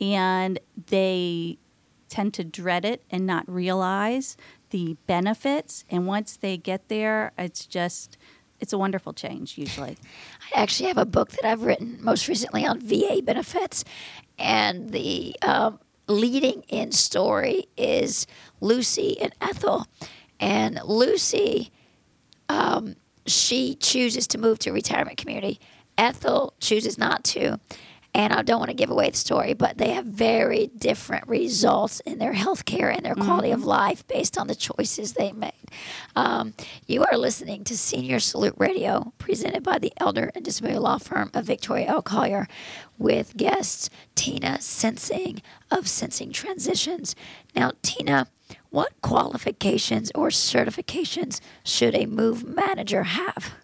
[0.00, 1.58] And they
[2.08, 4.36] tend to dread it and not realize
[4.70, 5.84] the benefits.
[5.90, 8.16] And once they get there it's just
[8.60, 9.98] it's a wonderful change usually.
[10.54, 13.84] I actually have a book that I've written most recently on VA benefits,
[14.38, 18.26] and the um, leading in story is
[18.60, 19.86] Lucy and Ethel,
[20.40, 21.72] and Lucy,
[22.48, 25.60] um, she chooses to move to a retirement community.
[25.96, 27.58] Ethel chooses not to.
[28.16, 31.98] And I don't want to give away the story, but they have very different results
[32.00, 35.52] in their health care and their quality of life based on the choices they made.
[36.14, 36.54] Um,
[36.86, 41.32] you are listening to Senior Salute Radio, presented by the Elder and Disability Law Firm
[41.34, 42.02] of Victoria L.
[42.02, 42.46] Collier,
[42.98, 47.16] with guests Tina Sensing of Sensing Transitions.
[47.56, 48.28] Now, Tina,
[48.74, 53.54] what qualifications or certifications should a move manager have?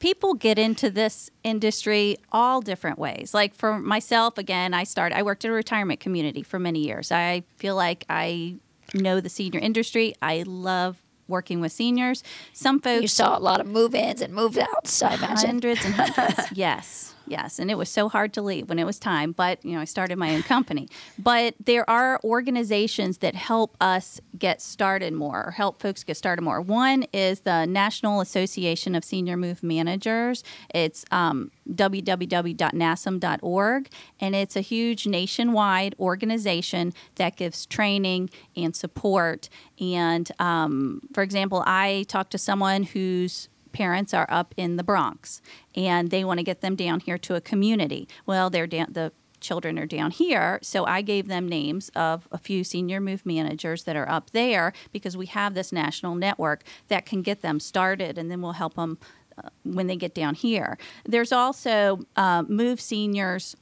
[0.00, 3.34] people get into this industry all different ways.
[3.34, 7.10] Like for myself, again, I started, I worked in a retirement community for many years.
[7.10, 8.56] I feel like I
[8.94, 10.14] know the senior industry.
[10.22, 12.22] I love working with seniors.
[12.52, 15.48] Some folks You saw a lot of move ins and move outs, I imagine.
[15.48, 16.52] hundreds and hundreds.
[16.52, 19.32] yes, yes, and it was so hard to leave when it was time.
[19.32, 20.88] But you know, I started my own company.
[21.18, 26.42] But there are organizations that help us get started more, or help folks get started
[26.42, 26.60] more.
[26.60, 30.44] One is the National Association of Senior Move Managers.
[30.74, 33.88] It's um, www.nasm.org,
[34.20, 39.48] and it's a huge nationwide organization that gives training and support.
[39.80, 45.40] And um, for example, I talked to someone whose parents are up in the Bronx
[45.74, 48.08] and they want to get them down here to a community.
[48.26, 52.38] Well, they're down the children are down here, so I gave them names of a
[52.38, 57.06] few senior move managers that are up there because we have this national network that
[57.06, 58.98] can get them started and then we'll help them
[59.36, 60.76] uh, when they get down here.
[61.04, 63.56] There's also uh, Move Seniors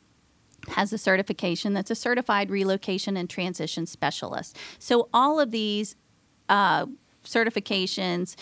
[0.69, 4.57] has a certification that's a certified relocation and transition specialist.
[4.79, 5.97] So all of these
[6.49, 6.87] uh,
[7.25, 8.37] certifications,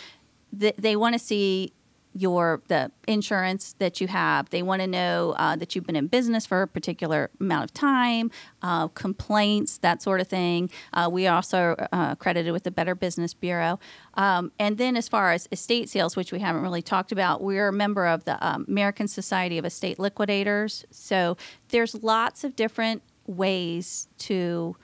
[0.59, 1.73] th- they want to see
[2.15, 4.49] your the insurance that you have.
[4.51, 7.75] They want to know uh, that you've been in business for a particular amount of
[7.75, 8.31] time,
[8.63, 10.71] uh, complaints, that sort of thing.
[10.93, 13.81] Uh, we also uh, accredited with the Better Business Bureau.
[14.15, 17.69] Um, and then, as far as estate sales, which we haven't really talked about, we're
[17.69, 20.85] a member of the um, American Society of Estate Liquidators.
[20.91, 21.37] So
[21.69, 24.77] there's lots of different ways to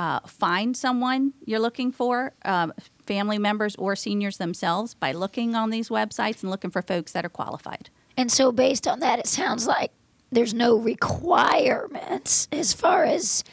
[0.00, 2.72] uh, find someone you're looking for, um,
[3.06, 7.22] family members or seniors themselves, by looking on these websites and looking for folks that
[7.22, 7.90] are qualified.
[8.16, 9.92] And so, based on that, it sounds like
[10.32, 13.44] there's no requirements as far as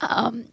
[0.00, 0.46] um,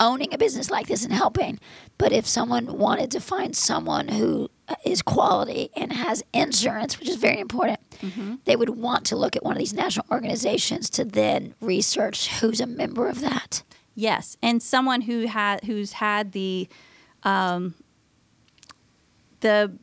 [0.00, 1.60] owning a business like this and helping.
[1.98, 4.48] But if someone wanted to find someone who
[4.86, 7.80] is quality and has insurance, which is very important,
[8.46, 12.62] they would want to look at one of these national organizations to then research who's
[12.62, 13.62] a member of that.
[13.98, 16.68] Yes, and someone who had who's had the
[17.24, 17.74] um,
[19.40, 19.76] the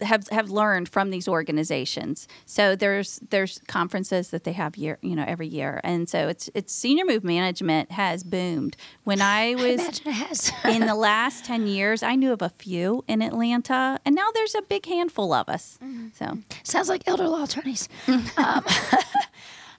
[0.00, 2.28] have have learned from these organizations.
[2.46, 6.50] So there's there's conferences that they have year you know every year, and so it's
[6.54, 8.76] it's senior move management has boomed.
[9.02, 10.52] When I I was has.
[10.64, 14.54] in the last 10 years, I knew of a few in Atlanta, and now there's
[14.54, 15.80] a big handful of us.
[16.14, 17.88] So, Sounds like elder law attorneys.
[18.06, 18.22] um,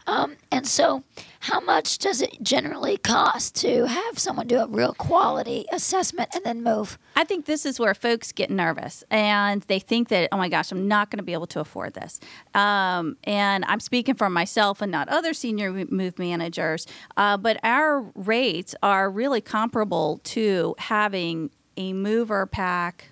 [0.05, 1.03] um, and so,
[1.39, 6.43] how much does it generally cost to have someone do a real quality assessment and
[6.43, 6.97] then move?
[7.15, 10.71] I think this is where folks get nervous and they think that, oh my gosh,
[10.71, 12.19] I'm not going to be able to afford this.
[12.53, 16.87] Um, and I'm speaking for myself and not other senior move managers,
[17.17, 23.09] uh, but our rates are really comparable to having a mover pack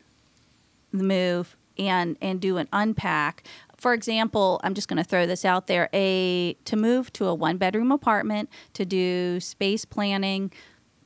[0.94, 3.44] the move and and do an unpack.
[3.82, 7.34] For example, I'm just going to throw this out there: a to move to a
[7.34, 10.52] one bedroom apartment to do space planning,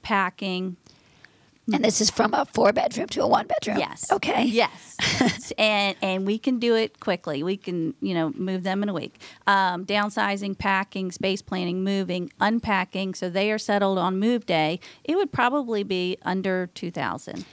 [0.02, 0.76] packing.
[1.72, 3.78] And this is from a four bedroom to a one bedroom.
[3.78, 4.12] Yes.
[4.12, 4.44] Okay.
[4.44, 5.54] Yes.
[5.58, 7.44] and and we can do it quickly.
[7.44, 9.22] We can you know move them in a week.
[9.48, 14.82] Um, downsizing, packing, space planning, moving, unpacking, so they are settled on move day.
[15.06, 17.46] It would probably be under two thousand.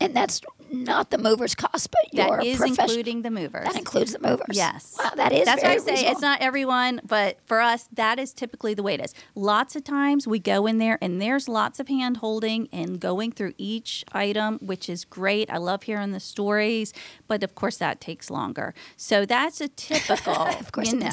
[0.00, 3.64] And that's not the mover's cost, but your That is profession- including the movers.
[3.66, 4.56] That includes the movers.
[4.56, 4.96] Yes.
[4.98, 8.32] Wow, that is That's why I say it's not everyone, but for us, that is
[8.32, 9.14] typically the way it is.
[9.34, 13.32] Lots of times we go in there and there's lots of hand holding and going
[13.32, 15.50] through each item, which is great.
[15.50, 16.92] I love hearing the stories,
[17.26, 18.74] but of course that takes longer.
[18.96, 20.34] So that's a typical.
[20.60, 21.10] Of course you know.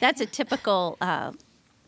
[0.00, 1.32] That's a typical uh,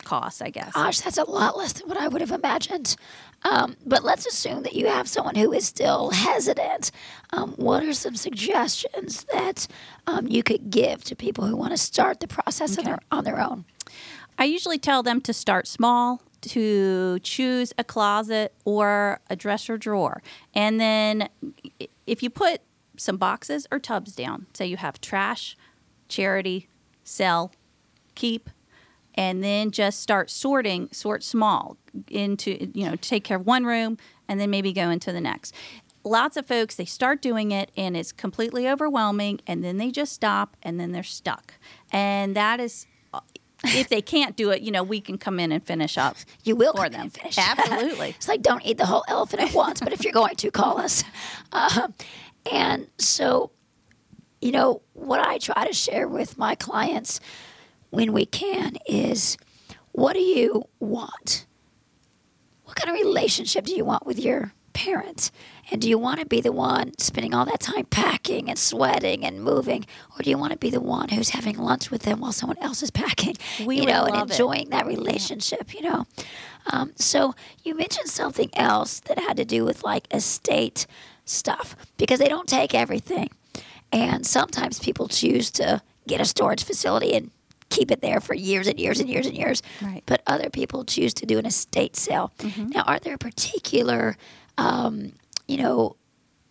[0.05, 0.73] cost, I guess.
[0.73, 2.97] Gosh, that's a lot less than what I would have imagined.
[3.45, 6.91] Um, but let's assume that you have someone who is still hesitant.
[7.31, 9.67] Um, what are some suggestions that
[10.07, 13.25] um, you could give to people who want to start the process on, their, on
[13.25, 13.65] their own?
[14.39, 20.23] I usually tell them to start small, to choose a closet or a dresser drawer.
[20.55, 21.29] And then
[22.07, 22.61] if you put
[22.97, 25.57] some boxes or tubs down, say you have trash,
[26.09, 26.69] charity,
[27.05, 27.53] sell,
[28.15, 28.51] keep,
[29.15, 31.77] and then just start sorting, sort small
[32.09, 33.99] into, you know, take care of one room
[34.29, 35.55] and then maybe go into the next.
[36.05, 40.13] Lots of folks, they start doing it and it's completely overwhelming and then they just
[40.13, 41.55] stop and then they're stuck.
[41.93, 42.87] And that is,
[43.65, 46.57] if they can't do it, you know, we can come in and finish up You
[46.57, 47.13] will for them.
[47.37, 48.11] Absolutely.
[48.17, 50.79] It's like don't eat the whole elephant at once, but if you're going to, call
[50.79, 51.05] us.
[51.53, 51.95] Um,
[52.51, 53.53] and so,
[54.41, 57.21] you know, what I try to share with my clients
[57.93, 59.37] when we can is
[59.93, 61.47] what do you want?
[62.65, 65.31] What kind of relationship do you want with your parents?
[65.71, 69.27] And do you want to be the one spending all that time packing and sweating
[69.27, 69.85] and moving?
[70.17, 72.57] Or do you want to be the one who's having lunch with them while someone
[72.63, 73.37] else is packing?
[73.67, 74.33] We you know, and love it.
[74.33, 76.07] enjoying that relationship, you know?
[76.73, 80.87] Um, so you mentioned something else that had to do with like estate
[81.27, 83.29] stuff because they don't take everything.
[83.93, 87.31] And sometimes people choose to get a storage facility and
[87.73, 89.63] keep it there for years and years and years and years.
[89.81, 90.03] Right.
[90.07, 92.33] But other people choose to do an estate sale.
[92.75, 94.17] Now, are there particular,
[94.59, 95.13] um,
[95.49, 95.97] you know,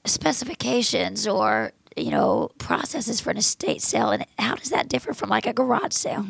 [0.05, 5.29] specifications or you know processes for an estate sale, and how does that differ from
[5.29, 6.25] like a garage sale?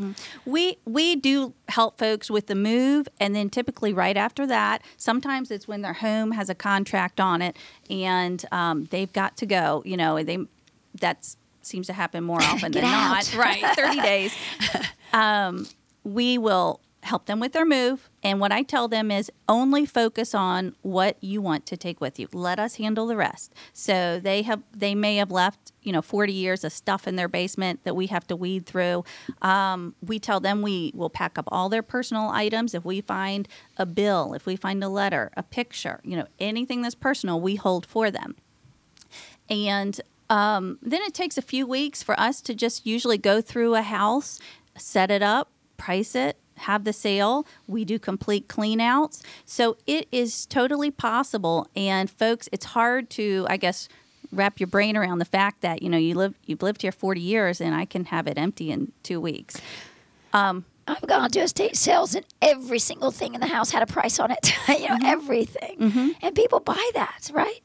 [0.46, 5.52] We we do help folks with the move, and then typically right after that, sometimes
[5.52, 7.56] it's when their home has a contract on it,
[7.90, 9.84] and um, they've got to go.
[9.86, 10.40] You know, they
[11.00, 13.10] that seems to happen more often than out.
[13.10, 13.36] not.
[13.38, 14.36] Right, thirty days.
[15.14, 15.68] Um,
[16.06, 20.34] we will help them with their move, and what I tell them is only focus
[20.34, 22.30] on what you want to take with you.
[22.32, 23.54] Let us handle the rest.
[23.74, 27.28] So they have they may have left you know 40 years of stuff in their
[27.28, 29.04] basement that we have to weed through.
[29.42, 32.74] Um, we tell them we will pack up all their personal items.
[32.74, 36.84] If we find a bill, if we find a letter, a picture, you know anything
[36.84, 38.36] that's personal, we hold for them.
[39.50, 40.00] And
[40.32, 43.82] um, then it takes a few weeks for us to just usually go through a
[43.82, 44.40] house,
[44.78, 47.46] set it up, price it, have the sale.
[47.68, 49.22] We do complete cleanouts.
[49.46, 51.68] So it is totally possible.
[51.76, 53.90] And folks, it's hard to, I guess,
[54.32, 57.20] wrap your brain around the fact that, you know, you live you've lived here 40
[57.20, 59.60] years and I can have it empty in two weeks.
[60.32, 63.86] Um, I've gone to estate sales and every single thing in the house had a
[63.86, 64.54] price on it.
[64.70, 65.06] you know, mm-hmm.
[65.06, 65.78] everything.
[65.78, 66.10] Mm-hmm.
[66.22, 67.62] And people buy that, right?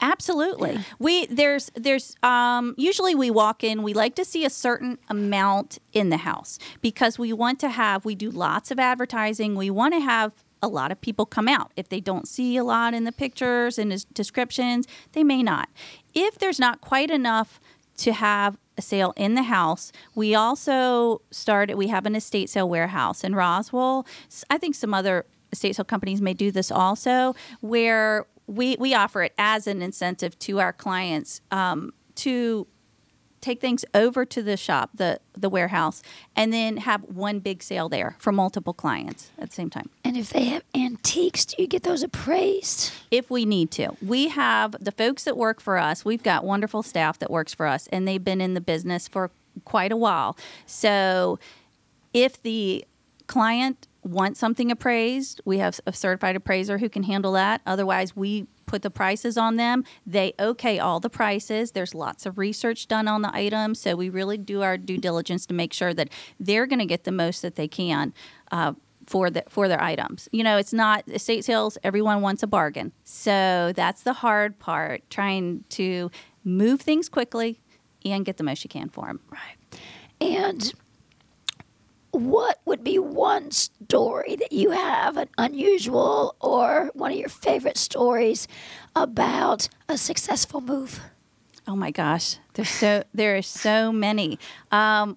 [0.00, 0.78] Absolutely.
[0.98, 5.78] We there's there's um usually we walk in, we like to see a certain amount
[5.92, 9.54] in the house because we want to have we do lots of advertising.
[9.54, 10.32] We want to have
[10.62, 11.72] a lot of people come out.
[11.76, 15.68] If they don't see a lot in the pictures and des- descriptions, they may not.
[16.14, 17.60] If there's not quite enough
[17.98, 22.68] to have a sale in the house, we also started we have an estate sale
[22.68, 24.06] warehouse in Roswell.
[24.50, 29.22] I think some other estate sale companies may do this also where we, we offer
[29.22, 32.66] it as an incentive to our clients um, to
[33.40, 36.02] take things over to the shop, the the warehouse,
[36.34, 39.90] and then have one big sale there for multiple clients at the same time.
[40.04, 42.92] And if they have antiques, do you get those appraised?
[43.10, 46.04] If we need to, we have the folks that work for us.
[46.04, 49.30] We've got wonderful staff that works for us, and they've been in the business for
[49.64, 50.36] quite a while.
[50.66, 51.38] So,
[52.12, 52.84] if the
[53.26, 57.60] client wants something appraised, we have a certified appraiser who can handle that.
[57.66, 59.84] Otherwise, we put the prices on them.
[60.06, 61.72] They okay all the prices.
[61.72, 65.46] There's lots of research done on the items, so we really do our due diligence
[65.46, 68.14] to make sure that they're going to get the most that they can.
[68.52, 68.74] Uh,
[69.06, 70.28] for the for their items.
[70.32, 72.92] You know, it's not estate sales, everyone wants a bargain.
[73.04, 76.10] So that's the hard part, trying to
[76.44, 77.58] move things quickly
[78.04, 79.20] and get the most you can for them.
[79.30, 79.80] Right.
[80.20, 80.74] And
[82.18, 87.76] what would be one story that you have, an unusual or one of your favorite
[87.76, 88.48] stories
[88.96, 91.00] about a successful move?
[91.68, 94.38] Oh my gosh, there's so there are so many.
[94.72, 95.16] Um,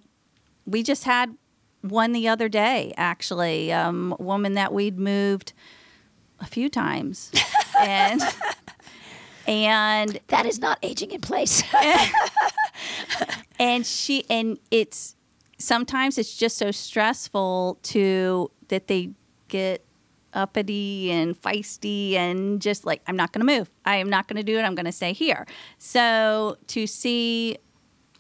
[0.66, 1.36] we just had
[1.82, 5.54] one the other day, actually, um, a woman that we'd moved
[6.40, 7.32] a few times,
[7.80, 8.22] and
[9.48, 11.64] and That is not aging in place.
[13.60, 15.16] and she and it's
[15.62, 19.12] sometimes it's just so stressful to that they
[19.48, 19.86] get
[20.34, 23.70] uppity and feisty and just like I'm not going to move.
[23.86, 24.64] I am not going to do it.
[24.64, 25.46] I'm going to stay here.
[25.78, 27.58] So to see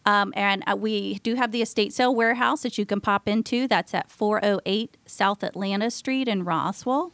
[0.07, 3.69] Um, and uh, we do have the estate sale warehouse that you can pop into.
[3.69, 7.13] That's at 408 South Atlanta Street in Roswell.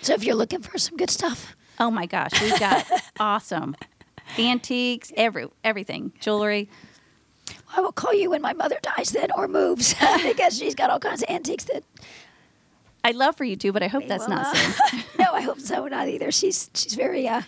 [0.00, 2.86] So if you're looking for some good stuff, Oh my gosh, we've got
[3.20, 3.76] awesome
[4.38, 6.68] antiques, every everything, jewelry.
[7.74, 10.98] I will call you when my mother dies then or moves because she's got all
[10.98, 11.82] kinds of antiques that
[13.04, 15.02] I'd love for you to, but I hope that's not soon.
[15.18, 16.30] no, I hope so not either.
[16.30, 17.42] She's she's very uh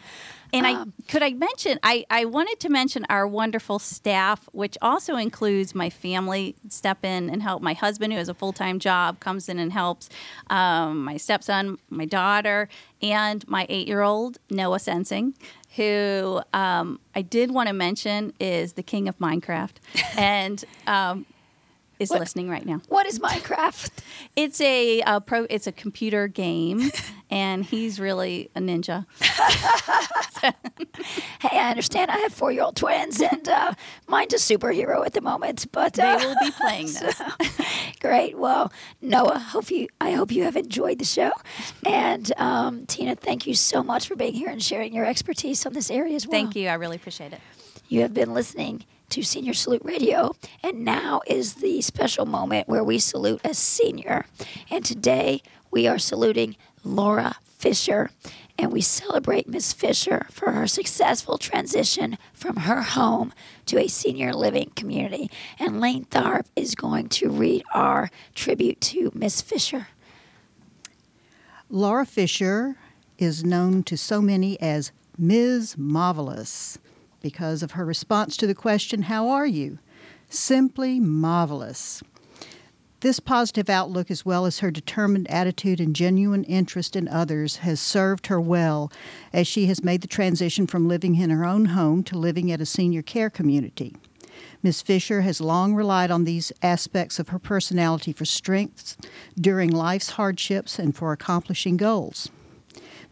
[0.52, 4.76] And Um, I could I mention I, I wanted to mention our wonderful staff, which
[4.82, 7.62] also includes my family step in and help.
[7.62, 10.08] My husband, who has a full time job, comes in and helps.
[10.48, 12.68] Um, my stepson, my daughter,
[13.02, 15.34] and my eight year old Noah Sensing,
[15.76, 19.74] who um, I did want to mention is the king of Minecraft,
[20.16, 21.26] and um,
[22.00, 22.80] is What- listening right now.
[22.88, 23.90] what is Minecraft?
[24.36, 25.44] It's a, uh pro.
[25.50, 26.90] It's a computer game,
[27.30, 29.06] and he's really a ninja.
[31.40, 33.74] Hey, I understand I have four year old twins and uh,
[34.08, 37.20] mine's a superhero at the moment, but They uh, will be playing this.
[38.00, 38.38] Great.
[38.38, 38.72] Well,
[39.02, 39.88] Noah, hope you.
[40.00, 41.32] I hope you have enjoyed the show,
[41.84, 45.72] and um, Tina, thank you so much for being here and sharing your expertise on
[45.74, 46.32] this area as well.
[46.32, 46.68] Thank you.
[46.68, 47.40] I really appreciate it.
[47.88, 52.84] You have been listening to Senior Salute Radio, and now is the special moment where
[52.84, 54.24] we salute a senior.
[54.70, 58.10] And today we are saluting Laura Fisher,
[58.56, 63.32] and we celebrate Miss Fisher for her successful transition from her home
[63.66, 65.30] to a senior living community.
[65.58, 69.88] And Lane Tharp is going to read our tribute to Miss Fisher.
[71.68, 72.76] Laura Fisher
[73.18, 75.76] is known to so many as Ms.
[75.76, 76.78] Marvelous
[77.20, 79.78] because of her response to the question, How are you?
[80.28, 82.02] Simply marvelous.
[83.00, 87.80] This positive outlook, as well as her determined attitude and genuine interest in others, has
[87.80, 88.92] served her well
[89.32, 92.60] as she has made the transition from living in her own home to living at
[92.60, 93.96] a senior care community.
[94.62, 94.82] Ms.
[94.82, 98.98] Fisher has long relied on these aspects of her personality for strengths
[99.34, 102.28] during life's hardships and for accomplishing goals.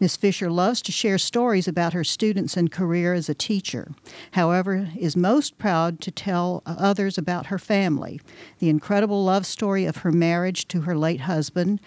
[0.00, 0.16] Ms.
[0.16, 3.90] Fisher loves to share stories about her students and career as a teacher.
[4.32, 8.20] However, is most proud to tell others about her family,
[8.60, 11.80] the incredible love story of her marriage to her late husband,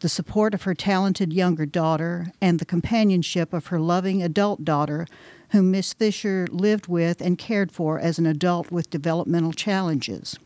[0.00, 5.06] the support of her talented younger daughter, and the companionship of her loving adult daughter,
[5.50, 10.38] whom Miss Fisher lived with and cared for as an adult with developmental challenges.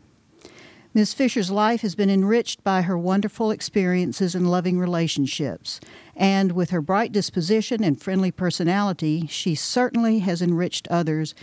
[0.95, 1.15] Ms.
[1.15, 5.79] Fisher's life has been enriched by her wonderful experiences and loving relationships,
[6.15, 11.33] and with her bright disposition and friendly personality, she certainly has enriched others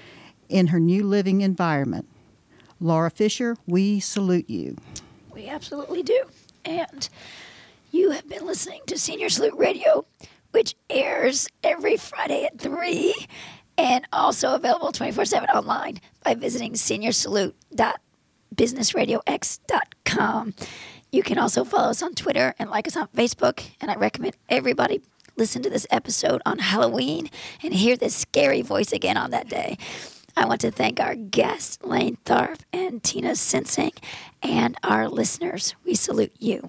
[0.48, 2.08] in her new living environment.
[2.78, 4.76] Laura Fisher, we salute you.
[5.34, 6.22] We absolutely do.
[6.64, 7.08] And
[7.90, 10.06] you have been listening to Senior Salute Radio,
[10.52, 13.14] which airs every Friday at 3
[13.76, 16.76] and also available 24 7 online by visiting
[18.56, 20.54] seniorsalute.businessradiox.com.
[21.12, 23.62] You can also follow us on Twitter and like us on Facebook.
[23.80, 25.02] And I recommend everybody
[25.36, 27.30] listen to this episode on Halloween
[27.62, 29.78] and hear this scary voice again on that day.
[30.36, 33.92] I want to thank our guests, Lane Tharp and Tina Sensing,
[34.42, 35.74] and our listeners.
[35.84, 36.68] We salute you.